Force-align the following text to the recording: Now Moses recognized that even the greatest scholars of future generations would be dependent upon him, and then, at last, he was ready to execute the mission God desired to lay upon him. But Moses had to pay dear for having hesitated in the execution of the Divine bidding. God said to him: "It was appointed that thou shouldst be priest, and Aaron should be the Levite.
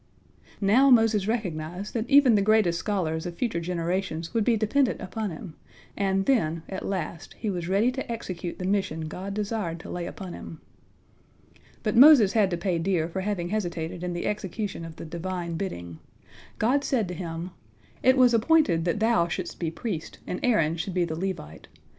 Now 0.59 0.89
Moses 0.89 1.27
recognized 1.27 1.93
that 1.93 2.09
even 2.09 2.33
the 2.33 2.41
greatest 2.41 2.79
scholars 2.79 3.27
of 3.27 3.35
future 3.35 3.59
generations 3.59 4.33
would 4.33 4.43
be 4.43 4.57
dependent 4.57 4.99
upon 4.99 5.29
him, 5.29 5.53
and 5.95 6.25
then, 6.25 6.63
at 6.67 6.83
last, 6.83 7.35
he 7.35 7.51
was 7.51 7.67
ready 7.69 7.91
to 7.91 8.11
execute 8.11 8.57
the 8.57 8.65
mission 8.65 9.01
God 9.01 9.35
desired 9.35 9.79
to 9.81 9.91
lay 9.91 10.07
upon 10.07 10.33
him. 10.33 10.59
But 11.83 11.95
Moses 11.95 12.33
had 12.33 12.49
to 12.49 12.57
pay 12.57 12.79
dear 12.79 13.07
for 13.09 13.21
having 13.21 13.49
hesitated 13.49 14.03
in 14.03 14.13
the 14.13 14.25
execution 14.25 14.85
of 14.85 14.95
the 14.95 15.05
Divine 15.05 15.53
bidding. 15.53 15.99
God 16.57 16.83
said 16.83 17.07
to 17.09 17.13
him: 17.13 17.51
"It 18.01 18.17
was 18.17 18.33
appointed 18.33 18.85
that 18.85 18.99
thou 19.01 19.27
shouldst 19.27 19.59
be 19.59 19.69
priest, 19.69 20.17
and 20.25 20.39
Aaron 20.41 20.77
should 20.77 20.95
be 20.95 21.05
the 21.05 21.15
Levite. 21.15 21.67